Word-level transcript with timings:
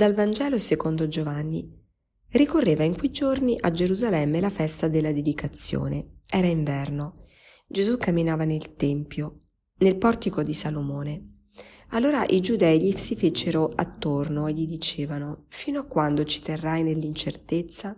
Dal 0.00 0.14
Vangelo 0.14 0.56
secondo 0.56 1.08
Giovanni. 1.08 1.70
Ricorreva 2.30 2.84
in 2.84 2.96
quei 2.96 3.10
giorni 3.10 3.58
a 3.60 3.70
Gerusalemme 3.70 4.40
la 4.40 4.48
festa 4.48 4.88
della 4.88 5.12
dedicazione. 5.12 6.20
Era 6.26 6.46
inverno. 6.46 7.12
Gesù 7.66 7.98
camminava 7.98 8.44
nel 8.44 8.76
Tempio, 8.76 9.48
nel 9.80 9.98
portico 9.98 10.42
di 10.42 10.54
Salomone. 10.54 11.48
Allora 11.88 12.24
i 12.30 12.40
giudei 12.40 12.80
gli 12.80 12.96
si 12.96 13.14
fecero 13.14 13.70
attorno 13.74 14.46
e 14.46 14.54
gli 14.54 14.66
dicevano, 14.66 15.44
fino 15.48 15.80
a 15.80 15.86
quando 15.86 16.24
ci 16.24 16.40
terrai 16.40 16.82
nell'incertezza? 16.82 17.94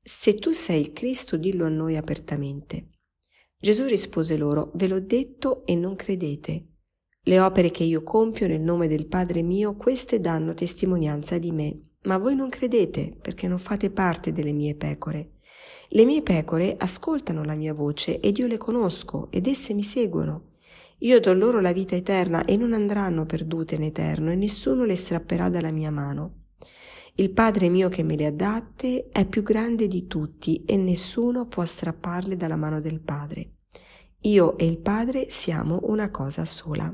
Se 0.00 0.36
tu 0.36 0.52
sei 0.52 0.80
il 0.80 0.92
Cristo, 0.92 1.36
dillo 1.36 1.64
a 1.64 1.70
noi 1.70 1.96
apertamente. 1.96 3.00
Gesù 3.58 3.86
rispose 3.86 4.36
loro, 4.36 4.70
ve 4.76 4.86
l'ho 4.86 5.00
detto 5.00 5.66
e 5.66 5.74
non 5.74 5.96
credete. 5.96 6.71
Le 7.24 7.38
opere 7.38 7.70
che 7.70 7.84
io 7.84 8.02
compio 8.02 8.48
nel 8.48 8.60
nome 8.60 8.88
del 8.88 9.06
Padre 9.06 9.42
mio, 9.42 9.76
queste 9.76 10.18
danno 10.18 10.54
testimonianza 10.54 11.38
di 11.38 11.52
me, 11.52 11.78
ma 12.02 12.18
voi 12.18 12.34
non 12.34 12.48
credete 12.48 13.16
perché 13.22 13.46
non 13.46 13.58
fate 13.58 13.90
parte 13.90 14.32
delle 14.32 14.50
mie 14.50 14.74
pecore. 14.74 15.34
Le 15.90 16.04
mie 16.04 16.22
pecore 16.22 16.74
ascoltano 16.76 17.44
la 17.44 17.54
mia 17.54 17.74
voce 17.74 18.18
ed 18.18 18.38
io 18.38 18.48
le 18.48 18.58
conosco 18.58 19.30
ed 19.30 19.46
esse 19.46 19.72
mi 19.72 19.84
seguono. 19.84 20.54
Io 20.98 21.20
do 21.20 21.32
loro 21.32 21.60
la 21.60 21.72
vita 21.72 21.94
eterna 21.94 22.44
e 22.44 22.56
non 22.56 22.72
andranno 22.72 23.24
perdute 23.24 23.76
in 23.76 23.84
eterno 23.84 24.32
e 24.32 24.34
nessuno 24.34 24.84
le 24.84 24.96
strapperà 24.96 25.48
dalla 25.48 25.70
mia 25.70 25.92
mano. 25.92 26.46
Il 27.14 27.30
Padre 27.30 27.68
mio 27.68 27.88
che 27.88 28.02
me 28.02 28.16
le 28.16 28.26
ha 28.26 28.32
date 28.32 29.10
è 29.12 29.26
più 29.26 29.44
grande 29.44 29.86
di 29.86 30.08
tutti 30.08 30.64
e 30.64 30.76
nessuno 30.76 31.46
può 31.46 31.64
strapparle 31.64 32.36
dalla 32.36 32.56
mano 32.56 32.80
del 32.80 33.00
Padre. 33.00 33.58
Io 34.22 34.58
e 34.58 34.64
il 34.64 34.78
Padre 34.78 35.28
siamo 35.28 35.82
una 35.84 36.10
cosa 36.10 36.44
sola. 36.44 36.92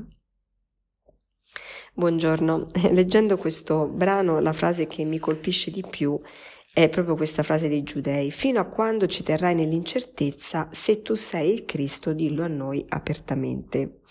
Buongiorno, 1.93 2.67
leggendo 2.91 3.37
questo 3.37 3.87
brano 3.87 4.39
la 4.39 4.53
frase 4.53 4.85
che 4.85 5.03
mi 5.03 5.17
colpisce 5.17 5.71
di 5.71 5.83
più 5.87 6.19
è 6.71 6.87
proprio 6.87 7.15
questa 7.15 7.43
frase 7.43 7.67
dei 7.67 7.83
giudei, 7.83 8.31
fino 8.31 8.59
a 8.59 8.65
quando 8.65 9.07
ci 9.07 9.23
terrai 9.23 9.55
nell'incertezza, 9.55 10.69
se 10.71 11.01
tu 11.01 11.15
sei 11.15 11.51
il 11.51 11.65
Cristo, 11.65 12.13
dillo 12.13 12.43
a 12.43 12.47
noi 12.47 12.85
apertamente. 12.89 14.01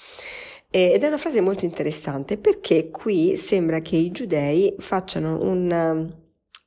Ed 0.71 1.03
è 1.03 1.07
una 1.07 1.17
frase 1.17 1.41
molto 1.41 1.65
interessante 1.65 2.37
perché 2.37 2.91
qui 2.91 3.37
sembra 3.39 3.79
che 3.79 3.97
i 3.97 4.11
giudei 4.11 4.75
facciano 4.79 5.41
una, 5.41 6.07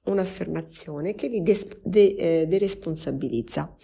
un'affermazione 0.05 1.13
che 1.13 1.27
li 1.27 1.43
des, 1.43 1.67
de, 1.83 2.15
eh, 2.17 2.47
deresponsabilizza. 2.47 3.75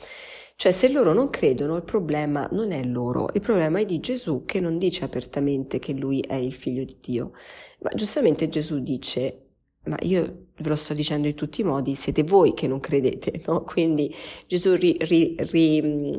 Cioè 0.60 0.72
se 0.72 0.92
loro 0.92 1.14
non 1.14 1.30
credono 1.30 1.76
il 1.76 1.84
problema 1.84 2.48
non 2.52 2.72
è 2.72 2.84
loro, 2.84 3.30
il 3.36 3.42
problema 3.42 3.80
è 3.80 3.86
di 3.86 4.00
Gesù 4.00 4.42
che 4.44 4.60
non 4.60 4.80
dice 4.80 5.06
apertamente 5.06 5.78
che 5.78 5.94
lui 5.94 6.20
è 6.22 6.34
il 6.34 6.52
figlio 6.54 6.84
di 6.84 6.98
Dio. 7.00 7.32
Ma 7.82 7.92
giustamente 7.94 8.50
Gesù 8.50 8.80
dice, 8.80 9.50
ma 9.84 9.98
io 10.02 10.48
ve 10.58 10.70
lo 10.70 10.76
sto 10.76 10.96
dicendo 10.96 11.28
in 11.28 11.36
tutti 11.36 11.62
i 11.62 11.64
modi, 11.64 11.94
siete 11.94 12.24
voi 12.24 12.56
che 12.56 12.66
non 12.68 12.80
credete, 12.80 13.40
no? 13.46 13.64
Quindi 13.66 14.12
Gesù 14.48 14.74
ri, 14.74 14.98
ri, 15.00 15.36
ri, 15.38 16.16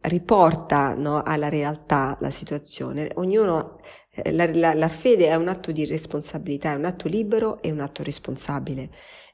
riporta 0.00 0.94
no, 0.94 1.20
alla 1.22 1.50
realtà 1.50 2.16
la 2.20 2.30
situazione. 2.30 3.10
Ognuno, 3.16 3.78
eh, 4.14 4.32
la, 4.32 4.46
la, 4.54 4.72
la 4.72 4.88
fede 4.88 5.26
è 5.28 5.34
un 5.34 5.48
atto 5.48 5.70
di 5.70 5.84
responsabilità, 5.84 6.72
è 6.72 6.76
un 6.76 6.86
atto 6.86 7.08
libero 7.08 7.60
e 7.60 7.70
un 7.70 7.80
atto 7.80 8.02
responsabile 8.02 8.88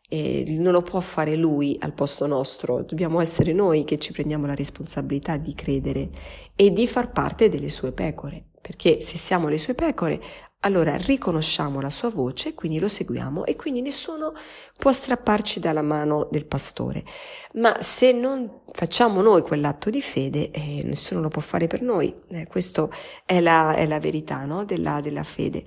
e 0.08 0.44
non 0.58 0.72
lo 0.72 0.80
può 0.80 1.00
fare 1.00 1.36
lui 1.36 1.76
al 1.80 1.92
posto 1.92 2.26
nostro, 2.26 2.82
dobbiamo 2.82 3.20
essere 3.20 3.52
noi 3.52 3.84
che 3.84 3.98
ci 3.98 4.12
prendiamo 4.12 4.46
la 4.46 4.54
responsabilità 4.54 5.36
di 5.36 5.54
credere 5.54 6.08
e 6.56 6.72
di 6.72 6.86
far 6.86 7.12
parte 7.12 7.50
delle 7.50 7.68
sue 7.68 7.92
pecore, 7.92 8.42
perché 8.60 9.00
se 9.02 9.18
siamo 9.18 9.48
le 9.48 9.58
sue 9.58 9.74
pecore, 9.74 10.20
allora 10.60 10.96
riconosciamo 10.96 11.80
la 11.80 11.90
sua 11.90 12.10
voce, 12.10 12.54
quindi 12.54 12.80
lo 12.80 12.88
seguiamo 12.88 13.44
e 13.44 13.54
quindi 13.54 13.80
nessuno 13.80 14.32
può 14.76 14.90
strapparci 14.90 15.60
dalla 15.60 15.82
mano 15.82 16.26
del 16.30 16.46
pastore. 16.46 17.04
Ma 17.54 17.76
se 17.80 18.10
non 18.10 18.62
facciamo 18.72 19.20
noi 19.22 19.42
quell'atto 19.42 19.88
di 19.88 20.02
fede, 20.02 20.50
eh, 20.50 20.82
nessuno 20.84 21.20
lo 21.20 21.28
può 21.28 21.42
fare 21.42 21.68
per 21.68 21.82
noi. 21.82 22.12
Eh, 22.30 22.46
questa 22.48 22.88
è 23.24 23.38
la, 23.38 23.74
è 23.74 23.86
la 23.86 24.00
verità 24.00 24.44
no? 24.46 24.64
della, 24.64 25.00
della 25.00 25.22
fede. 25.22 25.64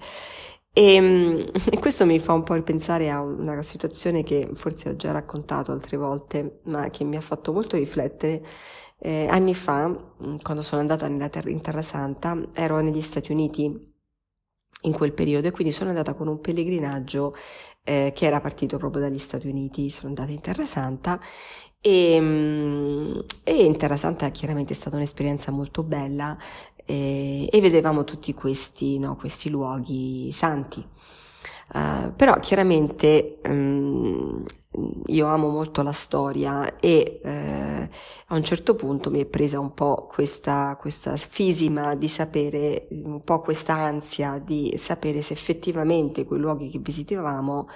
E, 0.73 0.93
ehm, 0.95 1.51
e, 1.71 1.79
questo 1.79 2.05
mi 2.05 2.19
fa 2.19 2.33
un 2.33 2.43
po' 2.43 2.53
ripensare 2.53 3.09
a 3.09 3.21
una 3.21 3.61
situazione 3.61 4.23
che 4.23 4.49
forse 4.53 4.89
ho 4.89 4.95
già 4.95 5.11
raccontato 5.11 5.71
altre 5.71 5.97
volte, 5.97 6.61
ma 6.65 6.89
che 6.89 7.03
mi 7.03 7.17
ha 7.17 7.21
fatto 7.21 7.51
molto 7.51 7.77
riflettere. 7.77 8.41
Eh, 8.97 9.27
anni 9.29 9.55
fa, 9.55 9.87
mm, 9.89 10.37
quando 10.41 10.61
sono 10.61 10.81
andata 10.81 11.07
terra, 11.29 11.49
in 11.49 11.61
Terra 11.61 11.81
Santa, 11.81 12.37
ero 12.53 12.79
negli 12.81 13.01
Stati 13.01 13.31
Uniti 13.31 13.89
in 14.83 14.93
quel 14.93 15.13
periodo 15.13 15.47
e 15.47 15.51
quindi 15.51 15.73
sono 15.73 15.89
andata 15.89 16.13
con 16.13 16.27
un 16.27 16.39
pellegrinaggio 16.39 17.35
eh, 17.83 18.11
che 18.15 18.25
era 18.25 18.39
partito 18.41 18.77
proprio 18.77 19.01
dagli 19.01 19.19
Stati 19.19 19.47
Uniti, 19.47 19.89
sono 19.89 20.09
andata 20.09 20.31
in 20.31 20.41
Terra 20.41 20.65
Santa 20.65 21.19
e, 21.83 22.19
mm, 22.19 23.19
e 23.43 23.65
in 23.65 23.75
Terra 23.75 23.97
Santa 23.97 24.29
chiaramente 24.29 24.73
è 24.73 24.75
stata 24.75 24.97
un'esperienza 24.97 25.51
molto 25.51 25.81
bella 25.83 26.37
e, 26.85 27.47
e 27.51 27.61
vedevamo 27.61 28.03
tutti 28.03 28.33
questi, 28.33 28.99
no, 28.99 29.15
questi 29.15 29.49
luoghi 29.49 30.31
santi. 30.31 30.85
Uh, 31.73 32.13
però 32.13 32.37
chiaramente 32.39 33.39
um, 33.45 34.43
io 35.07 35.25
amo 35.27 35.47
molto 35.47 35.81
la 35.83 35.93
storia 35.93 36.79
e 36.79 37.21
uh, 37.23 37.29
a 37.29 38.35
un 38.35 38.43
certo 38.43 38.75
punto 38.75 39.09
mi 39.09 39.21
è 39.21 39.25
presa 39.25 39.59
un 39.59 39.73
po' 39.73 40.05
questa, 40.09 40.77
questa 40.79 41.15
fisima 41.15 41.95
di 41.95 42.09
sapere, 42.09 42.87
un 42.91 43.21
po' 43.21 43.39
questa 43.39 43.73
ansia 43.75 44.37
di 44.37 44.75
sapere 44.77 45.21
se 45.21 45.31
effettivamente 45.31 46.25
quei 46.25 46.39
luoghi 46.41 46.69
che 46.69 46.79
visitavamo 46.79 47.67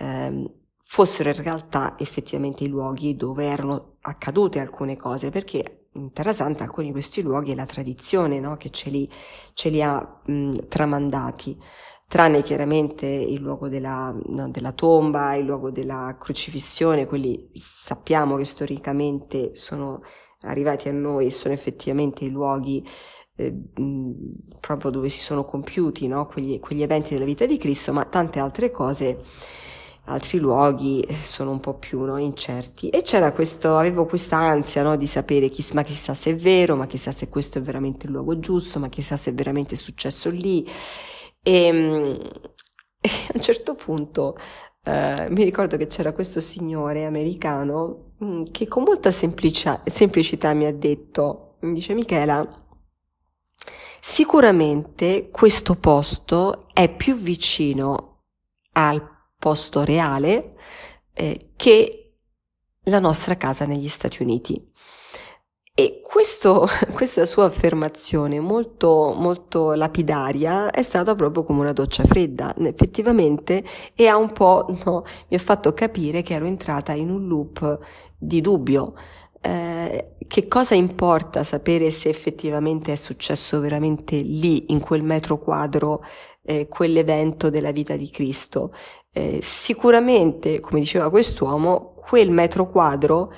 um, 0.00 0.50
fossero 0.80 1.28
in 1.28 1.42
realtà 1.42 1.96
effettivamente 1.98 2.64
i 2.64 2.68
luoghi 2.68 3.14
dove 3.14 3.44
erano 3.44 3.96
accadute 4.00 4.58
alcune 4.58 4.96
cose, 4.96 5.28
perché 5.28 5.77
in 5.98 6.12
Terra 6.12 6.32
Santa 6.32 6.64
alcuni 6.64 6.86
di 6.86 6.92
questi 6.92 7.22
luoghi 7.22 7.52
è 7.52 7.54
la 7.54 7.66
tradizione 7.66 8.40
no? 8.40 8.56
che 8.56 8.70
ce 8.70 8.90
li, 8.90 9.08
ce 9.52 9.68
li 9.68 9.82
ha 9.82 10.20
mh, 10.24 10.68
tramandati, 10.68 11.58
tranne 12.06 12.42
chiaramente 12.42 13.06
il 13.06 13.40
luogo 13.40 13.68
della, 13.68 14.16
no, 14.26 14.48
della, 14.48 14.72
tomba, 14.72 15.34
il 15.34 15.44
luogo 15.44 15.70
della 15.70 16.16
crocifissione, 16.18 17.06
quelli 17.06 17.50
sappiamo 17.54 18.36
che 18.36 18.44
storicamente 18.44 19.54
sono 19.54 20.02
arrivati 20.42 20.88
a 20.88 20.92
noi 20.92 21.26
e 21.26 21.30
sono 21.30 21.52
effettivamente 21.52 22.24
i 22.24 22.30
luoghi 22.30 22.86
eh, 23.36 23.54
proprio 24.60 24.90
dove 24.90 25.08
si 25.08 25.20
sono 25.20 25.44
compiuti 25.44 26.06
no? 26.06 26.26
quegli, 26.26 26.58
quegli 26.60 26.82
eventi 26.82 27.14
della 27.14 27.24
vita 27.24 27.46
di 27.46 27.56
Cristo, 27.56 27.92
ma 27.92 28.04
tante 28.04 28.38
altre 28.38 28.70
cose 28.70 29.22
altri 30.08 30.38
luoghi 30.38 31.06
sono 31.22 31.50
un 31.50 31.60
po' 31.60 31.74
più 31.74 32.00
no, 32.02 32.16
incerti. 32.16 32.88
E 32.88 33.02
c'era 33.02 33.32
questo, 33.32 33.76
avevo 33.76 34.06
questa 34.06 34.36
ansia 34.36 34.82
no, 34.82 34.96
di 34.96 35.06
sapere 35.06 35.48
chi, 35.48 35.64
ma 35.74 35.82
chissà 35.82 36.14
se 36.14 36.30
è 36.32 36.36
vero, 36.36 36.76
ma 36.76 36.86
chissà 36.86 37.12
se 37.12 37.28
questo 37.28 37.58
è 37.58 37.60
veramente 37.62 38.06
il 38.06 38.12
luogo 38.12 38.38
giusto, 38.38 38.78
ma 38.78 38.88
chissà 38.88 39.16
se 39.16 39.30
è 39.30 39.34
veramente 39.34 39.76
successo 39.76 40.30
lì. 40.30 40.66
E, 41.42 41.68
e 43.00 43.08
a 43.28 43.32
un 43.34 43.40
certo 43.40 43.74
punto 43.74 44.36
eh, 44.84 45.28
mi 45.30 45.44
ricordo 45.44 45.76
che 45.76 45.86
c'era 45.86 46.12
questo 46.12 46.40
signore 46.40 47.04
americano 47.04 48.14
mm, 48.24 48.44
che 48.50 48.66
con 48.66 48.84
molta 48.84 49.10
semplicia, 49.10 49.82
semplicità 49.84 50.54
mi 50.54 50.66
ha 50.66 50.72
detto, 50.72 51.56
mi 51.60 51.74
dice 51.74 51.94
Michela, 51.94 52.46
sicuramente 54.00 55.28
questo 55.30 55.74
posto 55.74 56.66
è 56.72 56.88
più 56.94 57.16
vicino 57.16 58.22
al 58.72 59.17
posto 59.38 59.84
reale 59.84 60.54
eh, 61.14 61.50
che 61.56 62.14
la 62.84 62.98
nostra 62.98 63.36
casa 63.36 63.64
negli 63.64 63.88
Stati 63.88 64.22
Uniti. 64.22 64.72
E 65.74 66.00
questo, 66.02 66.66
questa 66.92 67.24
sua 67.24 67.44
affermazione 67.44 68.40
molto, 68.40 69.14
molto 69.16 69.74
lapidaria 69.74 70.70
è 70.70 70.82
stata 70.82 71.14
proprio 71.14 71.44
come 71.44 71.60
una 71.60 71.72
doccia 71.72 72.04
fredda, 72.04 72.52
effettivamente, 72.56 73.62
e 73.94 74.08
ha 74.08 74.16
un 74.16 74.32
po', 74.32 74.66
no, 74.84 75.04
mi 75.28 75.36
ha 75.36 75.40
fatto 75.40 75.72
capire 75.74 76.22
che 76.22 76.34
ero 76.34 76.46
entrata 76.46 76.92
in 76.92 77.10
un 77.10 77.28
loop 77.28 77.78
di 78.18 78.40
dubbio. 78.40 78.94
Eh, 79.40 80.16
che 80.26 80.48
cosa 80.48 80.74
importa 80.74 81.44
sapere 81.44 81.92
se 81.92 82.08
effettivamente 82.08 82.92
è 82.92 82.96
successo 82.96 83.60
veramente 83.60 84.16
lì, 84.16 84.72
in 84.72 84.80
quel 84.80 85.02
metro 85.04 85.38
quadro, 85.38 86.02
eh, 86.48 86.66
quell'evento 86.66 87.50
della 87.50 87.72
vita 87.72 87.96
di 87.96 88.08
Cristo? 88.10 88.72
Eh, 89.12 89.40
sicuramente, 89.42 90.60
come 90.60 90.80
diceva 90.80 91.10
quest'uomo, 91.10 91.94
quel 91.94 92.30
metro 92.30 92.68
quadro 92.68 93.32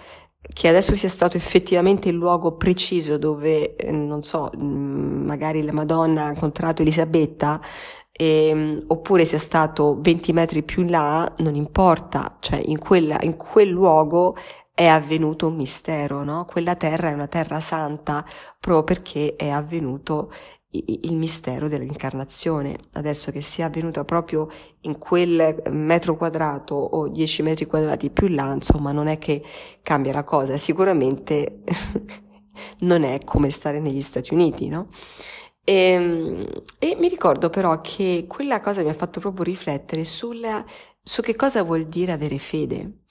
che 0.53 0.69
adesso 0.69 0.95
sia 0.95 1.09
stato 1.09 1.37
effettivamente 1.37 2.09
il 2.09 2.15
luogo 2.15 2.57
preciso 2.57 3.19
dove, 3.19 3.77
eh, 3.77 3.91
non 3.91 4.23
so, 4.23 4.51
mm, 4.57 5.25
magari 5.27 5.62
la 5.62 5.73
Madonna 5.73 6.27
ha 6.27 6.29
incontrato 6.31 6.83
Elisabetta, 6.83 7.61
eh, 8.12 8.83
oppure 8.87 9.25
sia 9.25 9.39
stato 9.39 9.99
20 10.01 10.33
metri 10.33 10.63
più 10.63 10.83
in 10.83 10.91
là, 10.91 11.31
non 11.39 11.55
importa, 11.55 12.37
cioè 12.41 12.61
in, 12.65 12.79
quella, 12.79 13.19
in 13.23 13.37
quel 13.37 13.69
luogo 13.69 14.37
è 14.75 14.87
avvenuto 14.87 15.47
un 15.49 15.56
mistero, 15.56 16.25
no? 16.25 16.45
Quella 16.47 16.75
terra 16.75 17.11
è 17.11 17.13
una 17.13 17.27
terra 17.29 17.61
santa 17.61 18.25
proprio 18.59 18.85
perché 18.85 19.37
è 19.37 19.49
avvenuto 19.51 20.31
il 20.70 21.14
mistero 21.14 21.69
dell'incarnazione. 21.69 22.78
Adesso 22.93 23.31
che 23.32 23.40
sia 23.40 23.67
avvenuta 23.67 24.05
proprio 24.05 24.49
in 24.82 24.99
quel 24.99 25.62
metro 25.70 26.17
quadrato 26.17 26.75
o 26.75 27.08
10 27.08 27.43
metri 27.43 27.67
quadrati 27.67 28.11
più 28.11 28.28
là, 28.28 28.52
insomma, 28.52 28.93
non 28.93 29.08
è 29.08 29.19
che 29.19 29.43
cambia 29.82 30.12
la 30.12 30.25
cosa, 30.25 30.56
sicuramente 30.56 31.62
non 32.81 33.02
è 33.02 33.20
come 33.25 33.50
stare 33.50 33.81
negli 33.81 34.00
Stati 34.00 34.32
Uniti, 34.34 34.69
no? 34.69 34.88
E, 35.64 35.75
ehm, 35.75 36.46
e, 36.78 36.96
mi 36.99 37.08
ricordo 37.08 37.50
però 37.50 37.81
che 37.81 38.25
quella 38.28 38.61
cosa 38.61 38.82
mi 38.82 38.88
ha 38.88 38.94
fatto 38.94 39.20
proprio 39.20 39.44
riflettere 39.44 40.05
sulla, 40.05 40.64
su 41.02 41.22
che 41.22 41.37
cosa 41.37 41.62
vuol 41.62 41.87
dire 41.87 42.12
avere 42.12 42.38
fede. 42.38 43.02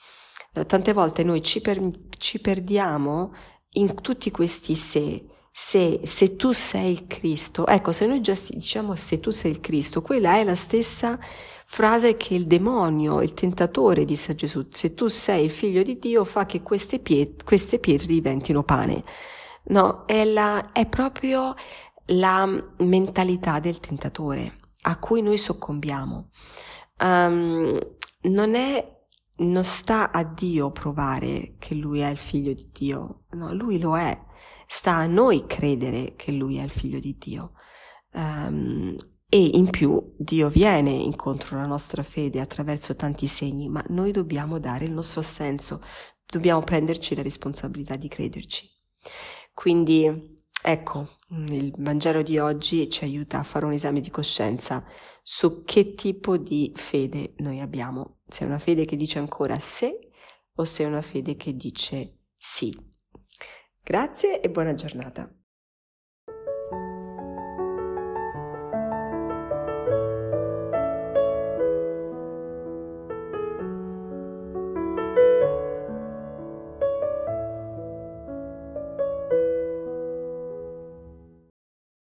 Tante 0.66 0.94
volte 0.94 1.24
noi 1.24 1.42
ci, 1.42 1.62
per, 1.62 1.80
ci 2.18 2.42
perdiamo 2.42 3.34
in 3.74 3.94
tutti 4.02 4.32
questi 4.32 4.76
se, 4.76 5.26
se, 5.62 6.00
se 6.06 6.38
tu 6.38 6.54
sei 6.54 6.90
il 6.90 7.06
Cristo, 7.06 7.68
ecco, 7.68 7.92
se 7.92 8.06
noi 8.06 8.22
già 8.22 8.34
diciamo 8.48 8.96
se 8.96 9.20
tu 9.20 9.30
sei 9.30 9.52
il 9.52 9.60
Cristo, 9.60 10.02
quella 10.02 10.38
è 10.38 10.46
la 10.46 10.56
stessa 10.56 11.20
frase 11.66 12.16
che 12.16 12.34
il 12.34 12.48
demonio, 12.48 13.22
il 13.22 13.34
tentatore 13.34 14.06
disse 14.06 14.32
a 14.32 14.36
Gesù, 14.36 14.70
se 14.72 14.94
tu 14.94 15.08
sei 15.08 15.44
il 15.44 15.52
figlio 15.52 15.84
di 15.84 16.00
Dio, 16.00 16.24
fa 16.24 16.46
che 16.46 16.62
queste, 16.62 17.00
piet- 17.00 17.44
queste 17.44 17.78
pietre 17.78 18.08
diventino 18.08 18.64
pane. 18.64 19.04
No, 19.66 20.06
è, 20.06 20.24
la, 20.24 20.72
è 20.72 20.86
proprio 20.86 21.54
la 22.06 22.48
mentalità 22.78 23.60
del 23.60 23.82
tentatore 23.82 24.60
a 24.84 24.98
cui 24.98 25.22
noi 25.22 25.38
soccombiamo. 25.38 26.30
Um, 27.02 27.78
non 28.22 28.56
è 28.56 28.99
non 29.40 29.64
sta 29.64 30.12
a 30.12 30.24
Dio 30.24 30.72
provare 30.72 31.56
che 31.60 31.76
lui 31.76 32.00
è 32.00 32.10
il 32.10 32.18
figlio 32.18 32.54
di 32.54 32.70
Dio, 32.72 33.26
no, 33.32 33.54
lui 33.54 33.80
lo 33.80 33.98
è, 33.98 34.18
sta 34.68 34.96
a 34.96 35.06
noi 35.06 35.46
credere 35.46 36.16
che 36.16 36.32
lui 36.32 36.58
è 36.58 36.64
il 36.64 36.70
figlio 36.70 37.00
di 37.00 37.18
Dio. 37.18 37.54
Um, 38.14 38.96
e 39.32 39.44
in 39.54 39.70
più 39.70 40.16
Dio 40.18 40.50
viene 40.50 40.90
incontro 40.90 41.56
alla 41.56 41.68
nostra 41.68 42.02
fede 42.02 42.40
attraverso 42.40 42.96
tanti 42.96 43.28
segni, 43.28 43.70
ma 43.70 43.84
noi 43.90 44.12
dobbiamo 44.12 44.58
dare 44.58 44.86
il 44.86 44.92
nostro 44.92 45.22
senso, 45.22 45.84
dobbiamo 46.26 46.62
prenderci 46.62 47.16
la 47.16 47.22
responsabilità 47.22 47.96
di 47.96 48.08
crederci. 48.08 48.68
Quindi 49.54 50.42
ecco, 50.64 51.08
il 51.30 51.74
Vangelo 51.78 52.24
di 52.24 52.40
oggi 52.40 52.90
ci 52.90 53.04
aiuta 53.04 53.40
a 53.40 53.44
fare 53.44 53.66
un 53.66 53.74
esame 53.74 54.00
di 54.00 54.10
coscienza 54.10 54.84
su 55.22 55.64
che 55.64 55.94
tipo 55.94 56.38
di 56.38 56.72
fede 56.76 57.34
noi 57.38 57.60
abbiamo, 57.60 58.19
se 58.30 58.44
è 58.44 58.48
una 58.48 58.60
fede 58.60 58.86
che 58.86 58.96
dice 58.96 59.20
ancora 59.20 59.60
se 59.60 60.00
o 60.56 60.66
se 60.66 60.84
è 60.84 60.88
una 60.88 61.02
fede 61.02 61.36
che 61.36 61.56
dice 61.56 62.20
sì. 62.36 62.72
Grazie 63.84 64.42
e 64.42 64.50
buona 64.50 64.74
giornata. 64.74 65.39